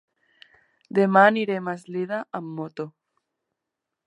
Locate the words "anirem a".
1.33-1.77